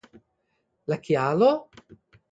[0.93, 1.53] La kialo?